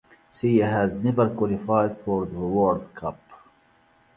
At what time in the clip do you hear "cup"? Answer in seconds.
2.95-3.19